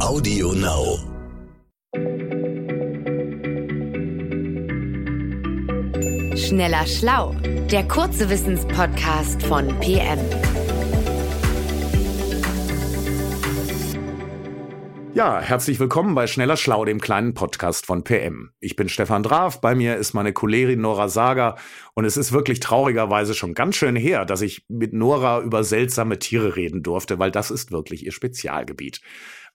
Audio 0.00 0.52
Now. 0.52 0.98
Schneller 6.36 6.86
Schlau, 6.86 7.34
der 7.70 7.86
kurze 7.88 8.30
Wissenspodcast 8.30 9.42
von 9.42 9.68
PM. 9.80 10.18
Ja, 15.14 15.40
herzlich 15.40 15.80
willkommen 15.80 16.14
bei 16.14 16.28
Schneller 16.28 16.56
Schlau, 16.56 16.84
dem 16.84 17.00
kleinen 17.00 17.34
Podcast 17.34 17.84
von 17.84 18.04
PM. 18.04 18.52
Ich 18.60 18.76
bin 18.76 18.88
Stefan 18.88 19.24
Draf, 19.24 19.60
bei 19.60 19.74
mir 19.74 19.96
ist 19.96 20.14
meine 20.14 20.32
Kollegin 20.32 20.80
Nora 20.80 21.08
Sager 21.08 21.56
und 21.94 22.04
es 22.04 22.16
ist 22.16 22.30
wirklich 22.30 22.60
traurigerweise 22.60 23.34
schon 23.34 23.52
ganz 23.52 23.74
schön 23.74 23.96
her, 23.96 24.24
dass 24.24 24.42
ich 24.42 24.64
mit 24.68 24.92
Nora 24.92 25.40
über 25.40 25.64
seltsame 25.64 26.20
Tiere 26.20 26.54
reden 26.54 26.84
durfte, 26.84 27.18
weil 27.18 27.32
das 27.32 27.50
ist 27.50 27.72
wirklich 27.72 28.06
ihr 28.06 28.12
Spezialgebiet. 28.12 29.00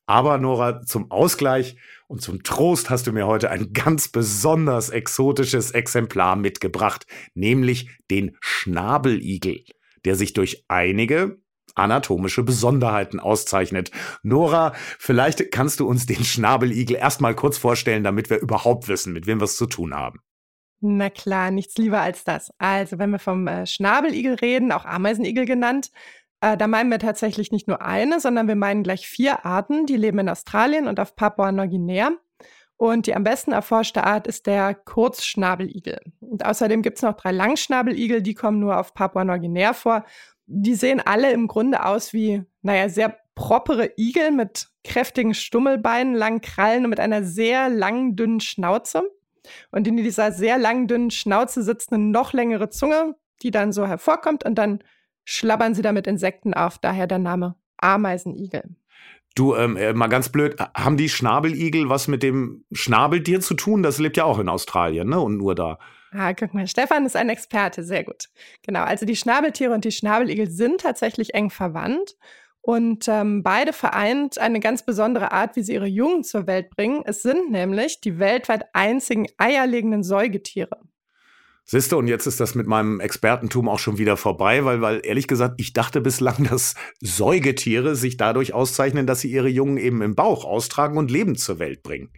Aber 0.06 0.38
Nora, 0.38 0.82
zum 0.82 1.12
Ausgleich 1.12 1.78
und 2.08 2.22
zum 2.22 2.44
Trost 2.44 2.90
hast 2.90 3.08
du 3.08 3.12
mir 3.12 3.26
heute 3.26 3.50
ein 3.50 3.72
ganz 3.74 4.10
besonders 4.10 4.90
exotisches 4.90 5.72
Exemplar 5.72 6.36
mitgebracht, 6.36 7.08
nämlich 7.34 7.90
den 8.12 8.36
Schnabeligel, 8.42 9.64
der 10.06 10.16
sich 10.16 10.34
durch 10.34 10.66
einige 10.68 11.38
anatomische 11.76 12.44
Besonderheiten 12.44 13.20
auszeichnet. 13.20 13.92
Nora, 14.22 14.74
vielleicht 15.00 15.52
kannst 15.52 15.80
du 15.80 15.88
uns 15.88 16.06
den 16.06 16.24
Schnabeligel 16.24 16.96
erstmal 16.96 17.36
kurz 17.36 17.58
vorstellen, 17.58 18.04
damit 18.04 18.30
wir 18.30 18.40
überhaupt 18.40 18.88
wissen, 18.88 19.14
mit 19.14 19.26
wem 19.26 19.40
wir 19.40 19.46
es 19.46 19.58
zu 19.58 19.66
tun 19.66 19.96
haben. 19.96 20.20
Na 20.86 21.10
klar, 21.10 21.50
nichts 21.50 21.78
lieber 21.78 22.02
als 22.02 22.26
das. 22.26 22.52
Also, 22.58 23.00
wenn 23.00 23.12
wir 23.12 23.20
vom 23.20 23.48
äh, 23.48 23.66
Schnabeligel 23.66 24.34
reden, 24.36 24.74
auch 24.74 24.84
Ameisenigel 24.84 25.46
genannt, 25.46 25.92
äh, 26.44 26.58
da 26.58 26.68
meinen 26.68 26.92
wir 26.92 27.00
tatsächlich 27.00 27.54
nicht 27.54 27.70
nur 27.70 27.82
eine, 27.82 28.20
sondern 28.20 28.50
wir 28.50 28.58
meinen 28.58 28.84
gleich 28.84 29.08
vier 29.08 29.46
Arten, 29.46 29.86
die 29.86 29.96
leben 29.96 30.20
in 30.20 30.28
Australien 30.28 30.90
und 30.90 31.00
auf 31.00 31.16
Papua-Neuguinea. 31.16 32.12
Und 32.76 33.08
die 33.08 33.16
am 33.16 33.24
besten 33.24 33.54
erforschte 33.54 34.04
Art 34.04 34.28
ist 34.28 34.46
der 34.46 34.76
Kurzschnabeligel. 34.76 36.02
Und 36.20 36.46
außerdem 36.46 36.82
gibt 36.82 36.98
es 36.98 37.02
noch 37.02 37.14
drei 37.14 37.32
Langschnabeligel, 37.32 38.22
die 38.22 38.34
kommen 38.34 38.60
nur 38.60 38.78
auf 38.78 38.94
Papua-Neuguinea 38.94 39.72
vor. 39.72 40.04
Die 40.46 40.76
sehen 40.76 41.00
alle 41.00 41.32
im 41.32 41.48
Grunde 41.48 41.86
aus 41.86 42.12
wie, 42.12 42.44
naja, 42.62 42.90
sehr 42.90 43.18
propere 43.36 43.92
Igel 43.98 44.32
mit 44.32 44.68
kräftigen 44.84 45.34
Stummelbeinen, 45.34 46.14
langen 46.14 46.42
Krallen 46.42 46.84
und 46.84 46.90
mit 46.90 47.00
einer 47.00 47.24
sehr 47.24 47.70
langen, 47.70 48.18
dünnen 48.18 48.42
Schnauze. 48.42 49.04
Und 49.72 49.88
in 49.88 49.96
dieser 49.96 50.34
sehr 50.34 50.58
langen, 50.58 50.88
dünnen 50.88 51.10
Schnauze 51.10 51.64
sitzt 51.64 51.94
eine 51.94 52.04
noch 52.04 52.34
längere 52.34 52.70
Zunge, 52.70 53.16
die 53.44 53.52
dann 53.52 53.72
so 53.72 53.88
hervorkommt 53.88 54.44
und 54.44 54.56
dann 54.56 54.84
schlabbern 55.26 55.74
sie 55.76 55.82
damit 55.82 56.08
Insekten 56.08 56.54
auf, 56.54 56.78
daher 56.78 57.08
der 57.08 57.20
Name 57.20 57.56
Ameisenigel. 57.78 58.76
Du, 59.36 59.56
ähm, 59.56 59.78
äh, 59.78 59.94
mal 59.94 60.08
ganz 60.08 60.30
blöd, 60.30 60.60
haben 60.76 60.96
die 60.96 61.10
Schnabeligel 61.10 61.90
was 61.90 62.08
mit 62.08 62.22
dem 62.22 62.66
Schnabeltier 62.72 63.42
zu 63.42 63.56
tun? 63.56 63.82
Das 63.82 63.98
lebt 64.00 64.16
ja 64.16 64.26
auch 64.26 64.38
in 64.38 64.48
Australien, 64.48 65.10
ne? 65.10 65.20
Und 65.20 65.38
nur 65.38 65.56
da. 65.56 65.80
Ah, 66.12 66.34
guck 66.34 66.54
mal, 66.54 66.68
Stefan 66.68 67.08
ist 67.08 67.16
ein 67.16 67.30
Experte, 67.30 67.84
sehr 67.84 68.04
gut. 68.04 68.30
Genau, 68.62 68.84
also 68.84 69.08
die 69.08 69.16
Schnabeltiere 69.16 69.74
und 69.74 69.86
die 69.86 69.92
Schnabeligel 69.92 70.52
sind 70.52 70.82
tatsächlich 70.82 71.34
eng 71.34 71.50
verwandt. 71.50 72.16
Und 72.62 73.08
ähm, 73.10 73.44
beide 73.44 73.74
vereint 73.74 74.38
eine 74.38 74.60
ganz 74.60 74.86
besondere 74.86 75.32
Art, 75.32 75.56
wie 75.56 75.64
sie 75.64 75.74
ihre 75.74 75.88
Jungen 75.88 76.24
zur 76.24 76.48
Welt 76.48 76.70
bringen. 76.70 77.02
Es 77.04 77.24
sind 77.24 77.52
nämlich 77.52 78.00
die 78.00 78.20
weltweit 78.20 78.68
einzigen 78.74 79.28
eierlegenden 79.38 80.04
Säugetiere. 80.04 80.80
Siehste, 81.66 81.96
und 81.96 82.08
jetzt 82.08 82.26
ist 82.28 82.40
das 82.40 82.56
mit 82.56 82.68
meinem 82.68 83.00
Expertentum 83.00 83.70
auch 83.70 83.80
schon 83.80 83.98
wieder 83.98 84.18
vorbei, 84.18 84.66
weil, 84.66 84.82
weil 84.82 85.02
ehrlich 85.04 85.28
gesagt, 85.28 85.56
ich 85.60 85.74
dachte 85.74 86.02
bislang, 86.02 86.44
dass 86.50 86.76
Säugetiere 87.00 87.96
sich 87.96 88.18
dadurch 88.18 88.54
auszeichnen, 88.54 89.08
dass 89.08 89.22
sie 89.22 89.32
ihre 89.32 89.48
Jungen 89.48 89.78
eben 89.78 90.02
im 90.02 90.16
Bauch 90.16 90.46
austragen 90.46 90.98
und 90.98 91.10
lebend 91.10 91.40
zur 91.40 91.60
Welt 91.60 91.84
bringen. 91.84 92.12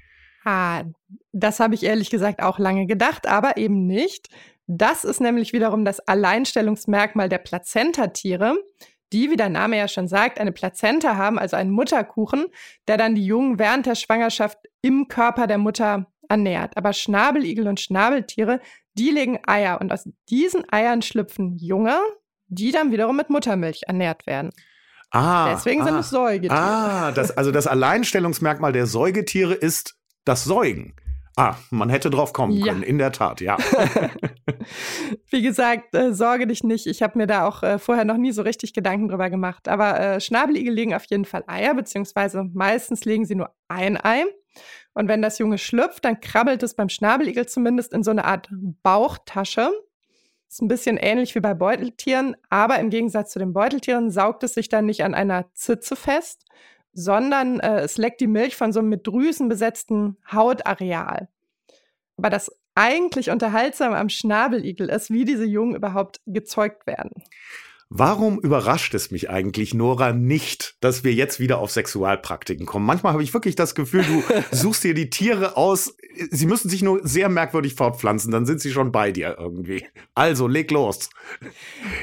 Ah, 0.43 0.83
das 1.31 1.59
habe 1.59 1.75
ich 1.75 1.83
ehrlich 1.83 2.09
gesagt 2.09 2.41
auch 2.41 2.59
lange 2.59 2.85
gedacht, 2.85 3.27
aber 3.27 3.57
eben 3.57 3.87
nicht. 3.87 4.29
Das 4.67 5.03
ist 5.03 5.21
nämlich 5.21 5.53
wiederum 5.53 5.85
das 5.85 5.99
Alleinstellungsmerkmal 5.99 7.29
der 7.29 7.37
Plazentatiere, 7.37 8.55
die, 9.13 9.29
wie 9.29 9.35
der 9.35 9.49
Name 9.49 9.77
ja 9.77 9.87
schon 9.87 10.07
sagt, 10.07 10.39
eine 10.39 10.51
Plazenta 10.51 11.17
haben, 11.17 11.37
also 11.37 11.55
einen 11.55 11.71
Mutterkuchen, 11.71 12.45
der 12.87 12.97
dann 12.97 13.15
die 13.15 13.25
Jungen 13.25 13.59
während 13.59 13.85
der 13.85 13.95
Schwangerschaft 13.95 14.57
im 14.81 15.07
Körper 15.07 15.47
der 15.47 15.59
Mutter 15.59 16.07
ernährt. 16.27 16.77
Aber 16.77 16.93
Schnabeligel 16.93 17.67
und 17.67 17.79
Schnabeltiere 17.79 18.59
die 18.97 19.11
legen 19.11 19.39
Eier 19.45 19.79
und 19.81 19.91
aus 19.91 20.07
diesen 20.29 20.63
Eiern 20.71 21.01
schlüpfen 21.01 21.57
Junge, 21.57 21.99
die 22.47 22.71
dann 22.71 22.91
wiederum 22.91 23.15
mit 23.15 23.29
Muttermilch 23.29 23.83
ernährt 23.87 24.25
werden. 24.25 24.51
Ah, 25.11 25.53
Deswegen 25.53 25.81
ah, 25.81 25.85
sind 25.85 25.95
es 25.97 26.09
Säugetiere. 26.09 26.59
Ah, 26.59 27.11
das, 27.11 27.31
also 27.31 27.51
das 27.51 27.67
Alleinstellungsmerkmal 27.67 28.73
der 28.73 28.85
Säugetiere 28.85 29.53
ist 29.53 29.95
das 30.25 30.43
Säugen. 30.43 30.95
Ah, 31.37 31.55
man 31.69 31.89
hätte 31.89 32.09
drauf 32.09 32.31
kommen 32.31 32.61
können, 32.61 32.81
ja. 32.81 32.87
in 32.87 32.97
der 32.97 33.11
Tat, 33.11 33.41
ja. 33.41 33.57
Wie 35.29 35.41
gesagt, 35.41 35.93
äh, 35.93 36.13
sorge 36.13 36.47
dich 36.47 36.63
nicht. 36.63 36.87
Ich 36.87 37.01
habe 37.01 37.17
mir 37.17 37.27
da 37.27 37.45
auch 37.45 37.61
äh, 37.61 37.77
vorher 37.77 38.05
noch 38.05 38.15
nie 38.15 38.31
so 38.31 38.41
richtig 38.41 38.73
Gedanken 38.73 39.09
drüber 39.09 39.29
gemacht. 39.29 39.67
Aber 39.67 39.99
äh, 39.99 40.21
Schnabeligel 40.21 40.73
legen 40.73 40.95
auf 40.95 41.03
jeden 41.05 41.25
Fall 41.25 41.43
Eier, 41.47 41.73
beziehungsweise 41.73 42.45
meistens 42.53 43.03
legen 43.03 43.25
sie 43.25 43.35
nur 43.35 43.49
ein 43.67 43.97
Ei. 44.03 44.23
Und 44.93 45.07
wenn 45.07 45.21
das 45.21 45.39
Junge 45.39 45.57
schlüpft, 45.57 46.05
dann 46.05 46.21
krabbelt 46.21 46.63
es 46.63 46.73
beim 46.73 46.89
Schnabeligel 46.89 47.45
zumindest 47.47 47.93
in 47.93 48.03
so 48.03 48.11
eine 48.11 48.25
Art 48.25 48.47
Bauchtasche. 48.51 49.69
Ist 50.47 50.61
ein 50.61 50.69
bisschen 50.69 50.97
ähnlich 50.97 51.35
wie 51.35 51.41
bei 51.41 51.53
Beuteltieren, 51.53 52.37
aber 52.49 52.79
im 52.79 52.89
Gegensatz 52.89 53.31
zu 53.31 53.39
den 53.39 53.51
Beuteltieren 53.51 54.09
saugt 54.09 54.43
es 54.43 54.53
sich 54.53 54.69
dann 54.69 54.85
nicht 54.85 55.03
an 55.03 55.13
einer 55.13 55.53
Zitze 55.53 55.95
fest, 55.95 56.45
sondern 56.93 57.59
äh, 57.59 57.81
es 57.81 57.97
leckt 57.97 58.21
die 58.21 58.27
Milch 58.27 58.55
von 58.55 58.71
so 58.71 58.79
einem 58.79 58.89
mit 58.89 59.05
Drüsen 59.05 59.49
besetzten 59.49 60.17
Hautareal. 60.31 61.27
Aber 62.17 62.29
das 62.29 62.49
eigentlich 62.75 63.31
Unterhaltsame 63.31 63.97
am 63.97 64.09
Schnabeligel 64.09 64.89
ist, 64.89 65.09
wie 65.09 65.25
diese 65.25 65.45
Jungen 65.45 65.75
überhaupt 65.75 66.21
gezeugt 66.25 66.87
werden. 66.87 67.11
Warum 67.89 68.39
überrascht 68.39 68.95
es 68.95 69.11
mich 69.11 69.29
eigentlich, 69.29 69.75
Nora, 69.75 70.11
nicht, 70.11 70.75
dass 70.81 71.03
wir 71.03 71.13
jetzt 71.13 71.39
wieder 71.39 71.59
auf 71.59 71.69
Sexualpraktiken 71.69 72.65
kommen? 72.65 72.85
Manchmal 72.85 73.13
habe 73.13 73.21
ich 73.21 73.33
wirklich 73.33 73.55
das 73.55 73.75
Gefühl, 73.75 74.03
du 74.03 74.23
suchst 74.51 74.83
dir 74.83 74.95
die 74.95 75.11
Tiere 75.11 75.55
aus, 75.55 75.95
sie 76.31 76.47
müssen 76.47 76.69
sich 76.69 76.81
nur 76.81 77.07
sehr 77.07 77.29
merkwürdig 77.29 77.75
fortpflanzen, 77.75 78.31
dann 78.31 78.47
sind 78.47 78.59
sie 78.59 78.71
schon 78.71 78.91
bei 78.91 79.11
dir 79.11 79.35
irgendwie. 79.37 79.85
Also, 80.15 80.47
leg 80.47 80.71
los. 80.71 81.09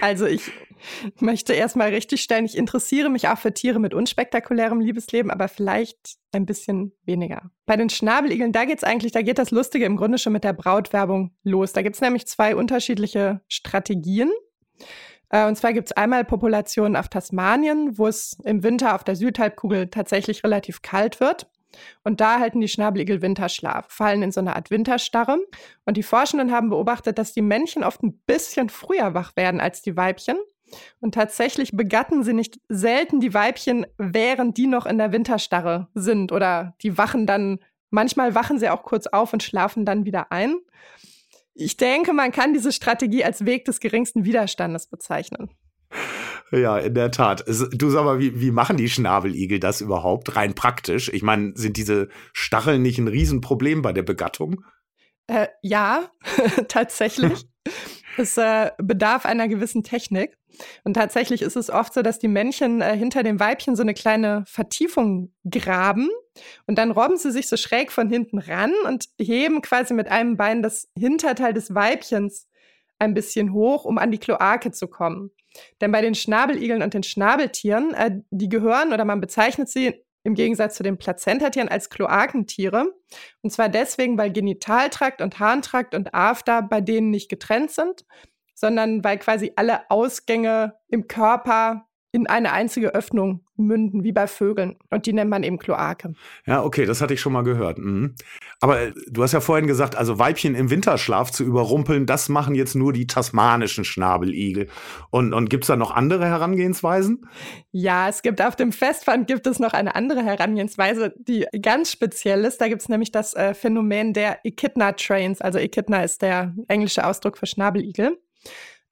Also, 0.00 0.26
ich 0.26 0.52
möchte 1.18 1.52
erstmal 1.52 1.88
richtig 1.88 2.22
stellen, 2.22 2.44
ich 2.44 2.56
interessiere 2.56 3.10
mich 3.10 3.28
auch 3.28 3.38
für 3.38 3.52
Tiere 3.52 3.80
mit 3.80 3.92
unspektakulärem 3.92 4.80
Liebesleben, 4.80 5.30
aber 5.30 5.48
vielleicht 5.48 6.16
ein 6.30 6.46
bisschen 6.46 6.92
weniger. 7.04 7.50
Bei 7.66 7.76
den 7.76 7.90
Schnabeligeln, 7.90 8.52
da 8.52 8.64
geht 8.64 8.78
es 8.78 8.84
eigentlich, 8.84 9.12
da 9.12 9.22
geht 9.22 9.38
das 9.38 9.50
Lustige 9.50 9.84
im 9.84 9.96
Grunde 9.96 10.18
schon 10.18 10.32
mit 10.32 10.44
der 10.44 10.52
Brautwerbung 10.52 11.34
los. 11.42 11.72
Da 11.72 11.82
gibt 11.82 11.96
es 11.96 12.00
nämlich 12.00 12.26
zwei 12.26 12.54
unterschiedliche 12.54 13.40
Strategien. 13.48 14.30
Äh, 15.32 15.48
und 15.48 15.56
zwar 15.56 15.72
gibt 15.72 15.88
es 15.88 15.96
einmal 15.96 16.24
Populationen 16.24 16.94
auf 16.94 17.08
Tasmanien, 17.08 17.98
wo 17.98 18.06
es 18.06 18.36
im 18.44 18.62
Winter 18.62 18.94
auf 18.94 19.02
der 19.02 19.16
Südhalbkugel 19.16 19.88
tatsächlich 19.88 20.44
relativ 20.44 20.82
kalt 20.82 21.18
wird. 21.18 21.48
Und 22.04 22.20
da 22.20 22.38
halten 22.38 22.60
die 22.60 22.68
Schnabeligel 22.68 23.22
Winterschlaf, 23.22 23.86
fallen 23.88 24.22
in 24.22 24.30
so 24.30 24.40
eine 24.40 24.54
Art 24.54 24.70
Winterstarre. 24.70 25.38
Und 25.86 25.96
die 25.96 26.02
Forschenden 26.02 26.52
haben 26.52 26.68
beobachtet, 26.68 27.18
dass 27.18 27.32
die 27.32 27.42
Männchen 27.42 27.82
oft 27.82 28.02
ein 28.02 28.20
bisschen 28.26 28.68
früher 28.68 29.14
wach 29.14 29.34
werden 29.36 29.60
als 29.60 29.80
die 29.80 29.96
Weibchen. 29.96 30.36
Und 31.00 31.14
tatsächlich 31.14 31.72
begatten 31.72 32.24
sie 32.24 32.34
nicht 32.34 32.60
selten 32.68 33.20
die 33.20 33.32
Weibchen, 33.32 33.86
während 33.96 34.58
die 34.58 34.66
noch 34.66 34.84
in 34.84 34.98
der 34.98 35.12
Winterstarre 35.12 35.88
sind. 35.94 36.30
Oder 36.30 36.74
die 36.82 36.98
wachen 36.98 37.26
dann, 37.26 37.58
manchmal 37.90 38.34
wachen 38.34 38.58
sie 38.58 38.68
auch 38.68 38.82
kurz 38.82 39.06
auf 39.06 39.32
und 39.32 39.42
schlafen 39.42 39.86
dann 39.86 40.04
wieder 40.04 40.30
ein. 40.30 40.56
Ich 41.54 41.76
denke, 41.76 42.12
man 42.12 42.32
kann 42.32 42.54
diese 42.54 42.72
Strategie 42.72 43.24
als 43.24 43.44
Weg 43.44 43.64
des 43.64 43.80
geringsten 43.80 44.24
Widerstandes 44.24 44.88
bezeichnen. 44.88 45.50
Ja, 46.50 46.78
in 46.78 46.94
der 46.94 47.10
Tat. 47.10 47.44
Du 47.46 47.90
sag 47.90 48.04
mal, 48.04 48.18
wie, 48.18 48.40
wie 48.40 48.50
machen 48.50 48.76
die 48.76 48.88
Schnabeligel 48.88 49.58
das 49.58 49.80
überhaupt 49.80 50.36
rein 50.36 50.54
praktisch? 50.54 51.10
Ich 51.12 51.22
meine, 51.22 51.52
sind 51.54 51.76
diese 51.76 52.08
Stacheln 52.32 52.82
nicht 52.82 52.98
ein 52.98 53.08
Riesenproblem 53.08 53.82
bei 53.82 53.92
der 53.92 54.02
Begattung? 54.02 54.64
Äh, 55.26 55.48
ja, 55.62 56.10
tatsächlich. 56.68 57.46
Es 58.18 58.36
äh, 58.36 58.70
bedarf 58.78 59.24
einer 59.24 59.48
gewissen 59.48 59.82
Technik. 59.82 60.36
Und 60.84 60.94
tatsächlich 60.94 61.42
ist 61.42 61.56
es 61.56 61.70
oft 61.70 61.94
so, 61.94 62.02
dass 62.02 62.18
die 62.18 62.28
Männchen 62.28 62.82
äh, 62.82 62.96
hinter 62.96 63.22
dem 63.22 63.40
Weibchen 63.40 63.74
so 63.74 63.82
eine 63.82 63.94
kleine 63.94 64.44
Vertiefung 64.46 65.32
graben 65.48 66.10
und 66.66 66.76
dann 66.76 66.90
robben 66.90 67.16
sie 67.16 67.30
sich 67.30 67.48
so 67.48 67.56
schräg 67.56 67.92
von 67.92 68.08
hinten 68.08 68.38
ran 68.38 68.72
und 68.86 69.06
heben 69.18 69.62
quasi 69.62 69.94
mit 69.94 70.08
einem 70.08 70.36
Bein 70.36 70.62
das 70.62 70.88
Hinterteil 70.98 71.52
des 71.52 71.74
Weibchens 71.74 72.48
ein 72.98 73.14
bisschen 73.14 73.52
hoch, 73.52 73.84
um 73.84 73.98
an 73.98 74.10
die 74.10 74.18
Kloake 74.18 74.70
zu 74.72 74.88
kommen. 74.88 75.30
Denn 75.80 75.92
bei 75.92 76.00
den 76.00 76.14
Schnabeligeln 76.14 76.82
und 76.82 76.94
den 76.94 77.02
Schnabeltieren, 77.02 77.94
äh, 77.94 78.20
die 78.30 78.48
gehören 78.48 78.92
oder 78.92 79.04
man 79.04 79.20
bezeichnet 79.20 79.68
sie 79.68 80.02
im 80.24 80.34
Gegensatz 80.34 80.76
zu 80.76 80.82
den 80.82 80.98
Plazentatieren 80.98 81.68
als 81.68 81.90
Kloakentiere. 81.90 82.86
Und 83.42 83.50
zwar 83.50 83.68
deswegen, 83.68 84.16
weil 84.18 84.32
Genitaltrakt 84.32 85.20
und 85.20 85.38
Harntrakt 85.38 85.94
und 85.94 86.14
After 86.14 86.62
bei 86.62 86.80
denen 86.80 87.10
nicht 87.10 87.28
getrennt 87.28 87.70
sind, 87.70 88.04
sondern 88.54 89.02
weil 89.02 89.18
quasi 89.18 89.52
alle 89.56 89.90
Ausgänge 89.90 90.74
im 90.88 91.08
Körper 91.08 91.88
in 92.12 92.26
eine 92.26 92.52
einzige 92.52 92.94
Öffnung 92.94 93.40
münden, 93.56 94.04
wie 94.04 94.12
bei 94.12 94.26
Vögeln. 94.26 94.76
Und 94.90 95.06
die 95.06 95.14
nennt 95.14 95.30
man 95.30 95.42
eben 95.42 95.58
Kloake. 95.58 96.12
Ja, 96.44 96.62
okay, 96.62 96.84
das 96.84 97.00
hatte 97.00 97.14
ich 97.14 97.20
schon 97.22 97.32
mal 97.32 97.42
gehört. 97.42 97.78
Mhm. 97.78 98.14
Aber 98.60 98.80
äh, 98.80 98.92
du 99.08 99.22
hast 99.22 99.32
ja 99.32 99.40
vorhin 99.40 99.66
gesagt, 99.66 99.96
also 99.96 100.18
Weibchen 100.18 100.54
im 100.54 100.68
Winterschlaf 100.68 101.30
zu 101.30 101.42
überrumpeln, 101.42 102.04
das 102.04 102.28
machen 102.28 102.54
jetzt 102.54 102.74
nur 102.74 102.92
die 102.92 103.06
tasmanischen 103.06 103.84
Schnabeligel. 103.84 104.68
Und, 105.08 105.32
und 105.32 105.48
gibt 105.48 105.64
es 105.64 105.68
da 105.68 105.76
noch 105.76 105.90
andere 105.90 106.26
Herangehensweisen? 106.26 107.26
Ja, 107.70 108.10
es 108.10 108.20
gibt 108.20 108.42
auf 108.42 108.56
dem 108.56 108.72
Festfand 108.72 109.26
gibt 109.26 109.46
es 109.46 109.58
noch 109.58 109.72
eine 109.72 109.94
andere 109.94 110.22
Herangehensweise, 110.22 111.14
die 111.16 111.46
ganz 111.62 111.90
speziell 111.90 112.44
ist. 112.44 112.60
Da 112.60 112.68
gibt 112.68 112.82
es 112.82 112.90
nämlich 112.90 113.10
das 113.10 113.32
äh, 113.32 113.54
Phänomen 113.54 114.12
der 114.12 114.44
Echidna-Trains. 114.44 115.40
Also 115.40 115.58
Echidna 115.58 116.04
ist 116.04 116.20
der 116.20 116.54
englische 116.68 117.06
Ausdruck 117.06 117.38
für 117.38 117.46
Schnabeligel. 117.46 118.18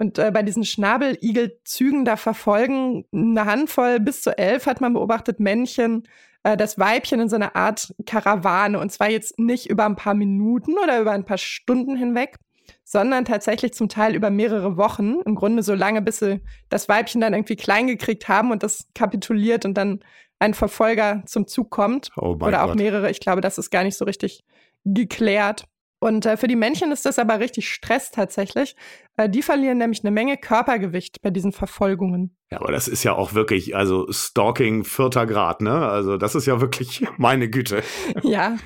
Und 0.01 0.19
äh, 0.19 0.31
bei 0.33 0.43
diesen 0.43 0.65
Schnabeligelzügen, 0.65 2.07
da 2.07 2.17
verfolgen 2.17 3.05
eine 3.13 3.45
Handvoll 3.45 4.01
bis 4.01 4.23
zu 4.23 4.37
elf, 4.37 4.65
hat 4.65 4.81
man 4.81 4.95
beobachtet, 4.95 5.41
Männchen 5.41 6.05
äh, 6.43 6.57
das 6.57 6.79
Weibchen 6.79 7.21
in 7.21 7.29
so 7.29 7.37
einer 7.37 7.55
Art 7.55 7.95
Karawane. 8.07 8.79
Und 8.79 8.91
zwar 8.91 9.11
jetzt 9.11 9.39
nicht 9.39 9.69
über 9.69 9.85
ein 9.85 9.97
paar 9.97 10.15
Minuten 10.15 10.79
oder 10.83 11.03
über 11.03 11.13
ein 11.13 11.27
paar 11.27 11.37
Stunden 11.37 11.97
hinweg, 11.97 12.39
sondern 12.83 13.27
tatsächlich 13.27 13.75
zum 13.75 13.91
Teil 13.91 14.15
über 14.15 14.31
mehrere 14.31 14.79
Wochen. 14.79 15.21
Im 15.27 15.35
Grunde 15.35 15.63
so 15.63 15.75
lange, 15.75 16.01
bis 16.01 16.21
sie 16.21 16.41
das 16.71 16.89
Weibchen 16.89 17.21
dann 17.21 17.35
irgendwie 17.35 17.57
klein 17.57 17.87
gekriegt 17.87 18.27
haben 18.27 18.53
und 18.53 18.63
das 18.63 18.87
kapituliert 18.95 19.67
und 19.67 19.75
dann 19.75 20.01
ein 20.39 20.55
Verfolger 20.55 21.23
zum 21.27 21.47
Zug 21.47 21.69
kommt. 21.69 22.11
Oh 22.17 22.39
oder 22.41 22.65
auch 22.65 22.69
Gott. 22.69 22.77
mehrere. 22.77 23.11
Ich 23.11 23.21
glaube, 23.21 23.43
das 23.43 23.59
ist 23.59 23.69
gar 23.69 23.85
nicht 23.85 23.99
so 23.99 24.07
richtig 24.07 24.45
geklärt. 24.87 25.67
Und 26.01 26.25
äh, 26.27 26.37
für 26.37 26.49
die 26.49 26.57
Männchen 26.57 26.93
ist 26.93 27.05
das 27.05 27.19
aber 27.19 27.39
richtig 27.41 27.69
Stress 27.69 28.11
tatsächlich. 28.11 28.75
Äh, 29.17 29.29
die 29.29 29.43
verlieren 29.43 29.79
nämlich 29.79 30.03
eine 30.03 30.11
Menge 30.11 30.39
Körpergewicht 30.39 31.21
bei 31.23 31.31
diesen 31.31 31.53
Verfolgungen. 31.53 32.35
Ja, 32.51 32.59
aber 32.59 32.73
das 32.73 32.89
ist 32.89 33.05
ja 33.05 33.13
auch 33.13 33.35
wirklich, 33.35 33.77
also 33.77 34.11
Stalking 34.11 34.85
vierter 34.85 35.27
Grad, 35.27 35.61
ne? 35.61 35.89
Also 35.89 36.17
das 36.17 36.35
ist 36.35 36.47
ja 36.47 36.61
wirklich 36.61 37.07
meine 37.19 37.49
Güte. 37.49 37.83
ja. 38.23 38.57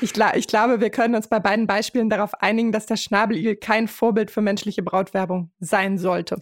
Ich, 0.00 0.14
ich 0.16 0.46
glaube, 0.46 0.80
wir 0.80 0.88
können 0.88 1.14
uns 1.14 1.28
bei 1.28 1.40
beiden 1.40 1.66
Beispielen 1.66 2.08
darauf 2.08 2.32
einigen, 2.40 2.72
dass 2.72 2.86
der 2.86 2.96
Schnabeligel 2.96 3.56
kein 3.56 3.86
Vorbild 3.86 4.30
für 4.30 4.40
menschliche 4.40 4.82
Brautwerbung 4.82 5.50
sein 5.60 5.98
sollte. 5.98 6.38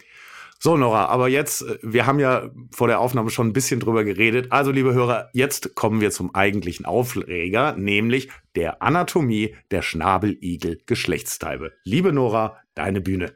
So, 0.63 0.77
Nora, 0.77 1.07
aber 1.07 1.27
jetzt, 1.27 1.61
äh, 1.61 1.77
wir 1.81 2.05
haben 2.05 2.19
ja 2.19 2.49
vor 2.71 2.87
der 2.87 3.01
Aufnahme 3.01 3.29
schon 3.31 3.47
ein 3.47 3.53
bisschen 3.53 3.81
drüber 3.81 4.05
geredet. 4.05 4.53
Also, 4.53 4.71
liebe 4.71 4.93
Hörer, 4.93 5.29
jetzt 5.33 5.75
kommen 5.75 5.99
wir 5.99 6.09
zum 6.09 6.33
eigentlichen 6.33 6.85
Aufreger, 6.85 7.75
nämlich 7.75 8.29
der 8.55 8.81
Anatomie 8.81 9.57
der 9.71 9.81
Schnabeligel-Geschlechtsteile. 9.81 11.73
Liebe 11.83 12.13
Nora, 12.13 12.61
deine 12.75 13.01
Bühne. 13.01 13.33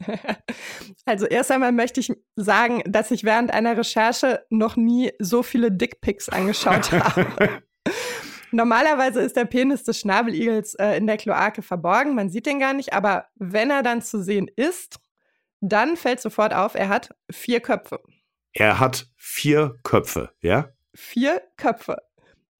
Also 1.06 1.26
erst 1.26 1.52
einmal 1.52 1.70
möchte 1.70 2.00
ich 2.00 2.12
sagen, 2.34 2.82
dass 2.86 3.10
ich 3.10 3.24
während 3.24 3.52
einer 3.52 3.76
Recherche 3.76 4.42
noch 4.48 4.74
nie 4.74 5.12
so 5.18 5.42
viele 5.42 5.70
Dickpics 5.70 6.30
angeschaut 6.30 6.90
habe. 6.92 7.62
Normalerweise 8.50 9.20
ist 9.20 9.36
der 9.36 9.44
Penis 9.44 9.84
des 9.84 10.00
Schnabeligels 10.00 10.74
äh, 10.74 10.96
in 10.96 11.06
der 11.06 11.18
Kloake 11.18 11.60
verborgen, 11.62 12.14
man 12.14 12.30
sieht 12.30 12.46
den 12.46 12.58
gar 12.58 12.72
nicht, 12.72 12.94
aber 12.94 13.26
wenn 13.36 13.70
er 13.70 13.82
dann 13.82 14.00
zu 14.00 14.22
sehen 14.22 14.48
ist, 14.56 14.98
dann 15.72 15.96
fällt 15.96 16.20
sofort 16.20 16.54
auf, 16.54 16.74
er 16.74 16.88
hat 16.88 17.14
vier 17.30 17.60
Köpfe. 17.60 18.00
Er 18.52 18.78
hat 18.78 19.06
vier 19.16 19.78
Köpfe, 19.82 20.30
ja? 20.40 20.70
Vier 20.94 21.42
Köpfe. 21.56 21.98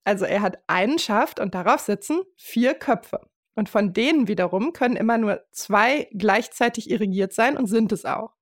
Also 0.04 0.24
er 0.24 0.42
hat 0.42 0.58
einen 0.66 0.98
Schaft 0.98 1.40
und 1.40 1.54
darauf 1.54 1.80
sitzen 1.80 2.20
vier 2.36 2.74
Köpfe. 2.74 3.20
Und 3.54 3.68
von 3.68 3.92
denen 3.92 4.26
wiederum 4.26 4.72
können 4.72 4.96
immer 4.96 5.18
nur 5.18 5.44
zwei 5.52 6.08
gleichzeitig 6.12 6.90
irrigiert 6.90 7.32
sein 7.32 7.56
und 7.56 7.66
sind 7.66 7.92
es 7.92 8.04
auch. 8.04 8.32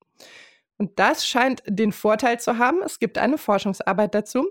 Und 0.79 0.99
das 0.99 1.27
scheint 1.27 1.63
den 1.67 1.93
Vorteil 1.93 2.41
zu 2.41 2.59
haben, 2.59 2.83
es 2.83 2.99
gibt 2.99 3.19
eine 3.19 3.39
Forschungsarbeit 3.39 4.15
dazu, 4.15 4.49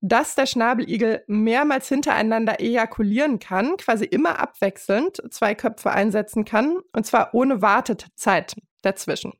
dass 0.00 0.34
der 0.34 0.46
Schnabeligel 0.46 1.22
mehrmals 1.28 1.88
hintereinander 1.88 2.60
ejakulieren 2.60 3.38
kann, 3.38 3.76
quasi 3.76 4.04
immer 4.04 4.40
abwechselnd 4.40 5.22
zwei 5.32 5.54
Köpfe 5.54 5.90
einsetzen 5.90 6.44
kann, 6.44 6.80
und 6.92 7.06
zwar 7.06 7.32
ohne 7.34 7.62
Wartezeit 7.62 8.56
dazwischen. 8.82 9.32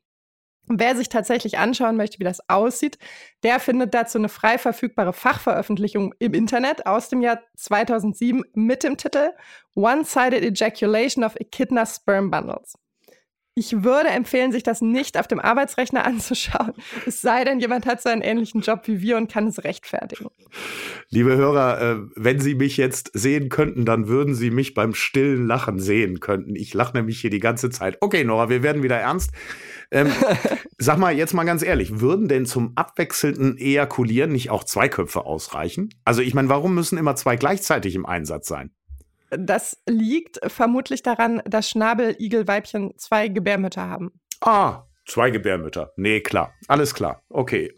Wer 0.67 0.95
sich 0.95 1.09
tatsächlich 1.09 1.57
anschauen 1.57 1.97
möchte, 1.97 2.19
wie 2.19 2.23
das 2.23 2.49
aussieht, 2.49 2.97
der 3.43 3.59
findet 3.59 3.93
dazu 3.93 4.17
eine 4.17 4.29
frei 4.29 4.57
verfügbare 4.57 5.11
Fachveröffentlichung 5.11 6.15
im 6.19 6.33
Internet 6.33 6.85
aus 6.85 7.09
dem 7.09 7.21
Jahr 7.21 7.41
2007 7.57 8.43
mit 8.53 8.83
dem 8.83 8.95
Titel 8.95 9.31
One-Sided 9.75 10.41
Ejaculation 10.41 11.23
of 11.25 11.35
Echidna 11.35 11.85
Sperm 11.85 12.31
Bundles. 12.31 12.75
Ich 13.55 13.83
würde 13.83 14.09
empfehlen, 14.09 14.51
sich 14.51 14.63
das 14.63 14.81
nicht 14.81 15.19
auf 15.19 15.27
dem 15.27 15.39
Arbeitsrechner 15.39 16.05
anzuschauen, 16.07 16.73
es 17.05 17.21
sei 17.21 17.43
denn, 17.43 17.59
jemand 17.59 17.85
hat 17.85 18.01
so 18.01 18.09
einen 18.09 18.21
ähnlichen 18.21 18.61
Job 18.61 18.81
wie 18.85 19.01
wir 19.01 19.17
und 19.17 19.31
kann 19.31 19.47
es 19.47 19.63
rechtfertigen. 19.63 20.29
Liebe 21.09 21.35
Hörer, 21.35 21.81
äh, 21.81 21.97
wenn 22.15 22.39
Sie 22.39 22.55
mich 22.55 22.77
jetzt 22.77 23.11
sehen 23.13 23.49
könnten, 23.49 23.85
dann 23.85 24.07
würden 24.07 24.33
Sie 24.33 24.49
mich 24.49 24.73
beim 24.73 24.95
stillen 24.95 25.45
Lachen 25.45 25.79
sehen 25.79 26.19
könnten. 26.19 26.55
Ich 26.55 26.73
lache 26.73 26.97
nämlich 26.97 27.19
hier 27.19 27.29
die 27.29 27.39
ganze 27.39 27.69
Zeit. 27.69 27.97
Okay, 28.01 28.23
Nora, 28.23 28.49
wir 28.49 28.63
werden 28.63 28.81
wieder 28.81 28.97
ernst. 28.97 29.31
Ähm, 29.91 30.11
sag 30.77 30.97
mal 30.97 31.15
jetzt 31.15 31.33
mal 31.33 31.43
ganz 31.43 31.63
ehrlich, 31.63 31.99
würden 31.99 32.27
denn 32.27 32.45
zum 32.45 32.73
abwechselnden 32.75 33.57
Ejakulieren 33.57 34.31
nicht 34.31 34.49
auch 34.49 34.63
zwei 34.63 34.89
Köpfe 34.89 35.25
ausreichen? 35.25 35.89
Also 36.05 36.21
ich 36.21 36.33
meine, 36.33 36.49
warum 36.49 36.75
müssen 36.75 36.97
immer 36.97 37.15
zwei 37.15 37.35
gleichzeitig 37.35 37.95
im 37.95 38.05
Einsatz 38.05 38.47
sein? 38.47 38.71
Das 39.29 39.81
liegt 39.87 40.39
vermutlich 40.51 41.01
daran, 41.01 41.41
dass 41.45 41.69
Schnabeligelweibchen 41.69 42.93
zwei 42.97 43.27
Gebärmütter 43.27 43.87
haben. 43.87 44.11
Ah, 44.41 44.83
zwei 45.07 45.31
Gebärmütter. 45.31 45.91
Nee, 45.95 46.21
klar. 46.21 46.53
Alles 46.67 46.93
klar. 46.93 47.23
Okay. 47.29 47.73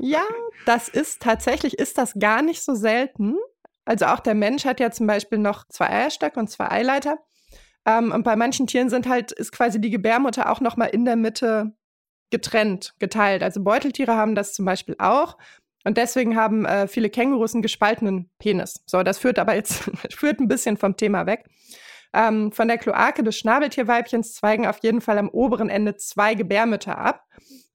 Ja, 0.00 0.22
das 0.64 0.88
ist 0.88 1.22
tatsächlich, 1.22 1.78
ist 1.78 1.98
das 1.98 2.14
gar 2.18 2.42
nicht 2.42 2.62
so 2.62 2.74
selten. 2.74 3.36
Also 3.84 4.06
auch 4.06 4.20
der 4.20 4.34
Mensch 4.34 4.64
hat 4.64 4.80
ja 4.80 4.90
zum 4.90 5.06
Beispiel 5.06 5.38
noch 5.38 5.66
zwei 5.68 5.88
Eierstöcke 5.88 6.40
und 6.40 6.48
zwei 6.48 6.70
Eileiter. 6.70 7.18
Ähm, 7.86 8.12
und 8.12 8.24
bei 8.24 8.36
manchen 8.36 8.66
Tieren 8.66 8.90
sind 8.90 9.08
halt, 9.08 9.32
ist 9.32 9.52
quasi 9.52 9.80
die 9.80 9.90
Gebärmutter 9.90 10.50
auch 10.50 10.60
nochmal 10.60 10.88
in 10.88 11.04
der 11.04 11.16
Mitte 11.16 11.72
getrennt, 12.30 12.94
geteilt. 12.98 13.42
Also 13.42 13.62
Beuteltiere 13.62 14.16
haben 14.16 14.34
das 14.34 14.52
zum 14.52 14.64
Beispiel 14.64 14.96
auch. 14.98 15.38
Und 15.84 15.96
deswegen 15.96 16.36
haben 16.36 16.66
äh, 16.66 16.88
viele 16.88 17.08
Kängurus 17.08 17.54
einen 17.54 17.62
gespaltenen 17.62 18.28
Penis. 18.40 18.82
So, 18.86 19.04
das 19.04 19.18
führt 19.18 19.38
aber 19.38 19.54
jetzt 19.54 19.84
führt 20.10 20.40
ein 20.40 20.48
bisschen 20.48 20.76
vom 20.76 20.96
Thema 20.96 21.26
weg. 21.26 21.44
Ähm, 22.12 22.50
von 22.50 22.66
der 22.66 22.78
Kloake 22.78 23.22
des 23.22 23.38
Schnabeltierweibchens 23.38 24.34
zweigen 24.34 24.66
auf 24.66 24.78
jeden 24.82 25.00
Fall 25.00 25.18
am 25.18 25.28
oberen 25.28 25.68
Ende 25.68 25.96
zwei 25.96 26.34
Gebärmütter 26.34 26.98
ab. 26.98 27.24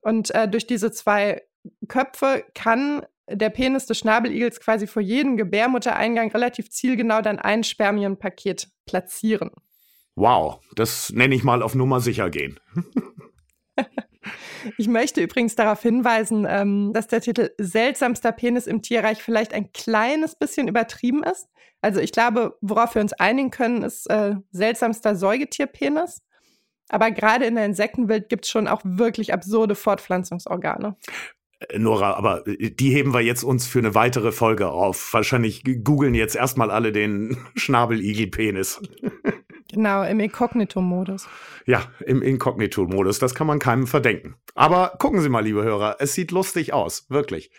Und 0.01 0.33
äh, 0.35 0.49
durch 0.49 0.67
diese 0.67 0.91
zwei 0.91 1.43
Köpfe 1.87 2.43
kann 2.53 3.05
der 3.29 3.49
Penis 3.49 3.85
des 3.85 3.99
Schnabeligels 3.99 4.59
quasi 4.59 4.87
vor 4.87 5.01
jedem 5.01 5.37
Gebärmuttereingang 5.37 6.31
relativ 6.31 6.69
zielgenau 6.69 7.21
dann 7.21 7.39
ein 7.39 7.63
Spermienpaket 7.63 8.67
platzieren. 8.86 9.51
Wow, 10.15 10.60
das 10.75 11.12
nenne 11.12 11.36
ich 11.36 11.44
mal 11.44 11.62
auf 11.62 11.75
Nummer 11.75 12.00
sicher 12.00 12.30
gehen. 12.30 12.60
Ich 14.77 14.88
möchte 14.88 15.22
übrigens 15.22 15.56
darauf 15.56 15.82
hinweisen, 15.82 16.46
ähm, 16.48 16.94
dass 16.94 17.08
der 17.08 17.22
Titel 17.22 17.50
Seltsamster 17.58 18.32
Penis 18.32 18.68
im 18.68 18.82
Tierreich 18.82 19.22
vielleicht 19.22 19.53
ein 19.53 19.72
kleines 19.74 20.36
bisschen 20.36 20.68
übertrieben 20.68 21.24
ist. 21.24 21.48
Also 21.82 22.00
ich 22.00 22.12
glaube, 22.12 22.58
worauf 22.62 22.96
wir 22.96 23.01
uns 23.01 23.13
einigen 23.13 23.50
können, 23.50 23.82
ist 23.82 24.08
äh, 24.10 24.36
seltsamster 24.51 25.15
Säugetierpenis. 25.15 26.22
Aber 26.89 27.10
gerade 27.12 27.46
in 27.46 27.56
der 27.56 27.65
Insektenwelt 27.65 28.30
gibt 28.30 28.46
es 28.46 28.51
schon 28.51 28.68
auch 28.68 28.82
wirklich 28.84 29.34
absurde 29.34 29.75
Fortpflanzungsorgane. 29.75 30.96
Äh, 31.70 31.80
Nora, 31.80 32.13
aber 32.13 32.46
äh, 32.46 32.70
die 32.70 32.91
heben 32.91 33.13
wir 33.13 33.22
jetzt 33.22 33.44
uns 33.44 33.65
für 33.65 33.80
eine 33.80 33.96
weitere 33.96 34.32
Folge 34.32 34.70
auf. 34.70 35.13
Wahrscheinlich 35.13 35.63
googeln 35.84 36.13
jetzt 36.13 36.36
erstmal 36.36 36.70
alle 36.70 36.91
den 36.91 37.38
Schnabeligelpenis. 37.56 38.82
Genau, 39.71 40.03
im 40.03 40.19
Inkognito-Modus. 40.19 41.27
Ja, 41.65 41.83
im 42.05 42.21
Inkognito-Modus. 42.21 43.19
Das 43.19 43.35
kann 43.35 43.47
man 43.47 43.59
keinem 43.59 43.87
verdenken. 43.87 44.35
Aber 44.55 44.95
gucken 44.99 45.21
Sie 45.21 45.29
mal, 45.29 45.43
liebe 45.43 45.63
Hörer, 45.63 45.97
es 45.99 46.13
sieht 46.13 46.31
lustig 46.31 46.73
aus, 46.73 47.05
wirklich. 47.09 47.51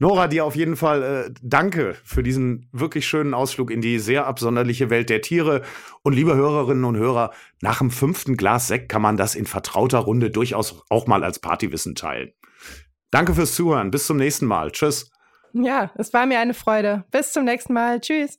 Nora, 0.00 0.28
dir 0.28 0.44
auf 0.44 0.54
jeden 0.54 0.76
Fall 0.76 1.02
äh, 1.02 1.34
danke 1.42 1.96
für 2.04 2.22
diesen 2.22 2.68
wirklich 2.72 3.08
schönen 3.08 3.34
Ausflug 3.34 3.72
in 3.72 3.80
die 3.80 3.98
sehr 3.98 4.26
absonderliche 4.26 4.90
Welt 4.90 5.10
der 5.10 5.22
Tiere. 5.22 5.62
Und 6.02 6.12
liebe 6.12 6.36
Hörerinnen 6.36 6.84
und 6.84 6.96
Hörer, 6.96 7.32
nach 7.60 7.78
dem 7.78 7.90
fünften 7.90 8.36
Glas 8.36 8.68
Sekt 8.68 8.88
kann 8.88 9.02
man 9.02 9.16
das 9.16 9.34
in 9.34 9.46
vertrauter 9.46 9.98
Runde 9.98 10.30
durchaus 10.30 10.84
auch 10.88 11.08
mal 11.08 11.24
als 11.24 11.40
Partywissen 11.40 11.96
teilen. 11.96 12.32
Danke 13.10 13.34
fürs 13.34 13.54
Zuhören. 13.54 13.90
Bis 13.90 14.06
zum 14.06 14.18
nächsten 14.18 14.46
Mal. 14.46 14.70
Tschüss. 14.70 15.10
Ja, 15.52 15.90
es 15.96 16.12
war 16.12 16.26
mir 16.26 16.38
eine 16.38 16.54
Freude. 16.54 17.04
Bis 17.10 17.32
zum 17.32 17.44
nächsten 17.44 17.72
Mal. 17.72 18.00
Tschüss. 18.00 18.38